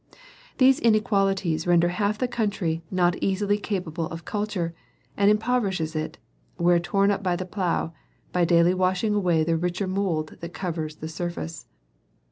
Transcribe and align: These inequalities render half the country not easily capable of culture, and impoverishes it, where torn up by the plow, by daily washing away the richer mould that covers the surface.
These 0.57 0.79
inequalities 0.79 1.67
render 1.67 1.89
half 1.89 2.17
the 2.17 2.27
country 2.27 2.81
not 2.89 3.15
easily 3.21 3.59
capable 3.59 4.07
of 4.07 4.25
culture, 4.25 4.73
and 5.15 5.29
impoverishes 5.29 5.95
it, 5.95 6.17
where 6.55 6.79
torn 6.79 7.11
up 7.11 7.21
by 7.21 7.35
the 7.35 7.45
plow, 7.45 7.93
by 8.31 8.43
daily 8.43 8.73
washing 8.73 9.13
away 9.13 9.43
the 9.43 9.57
richer 9.57 9.85
mould 9.85 10.37
that 10.39 10.55
covers 10.55 10.95
the 10.95 11.07
surface. 11.07 11.67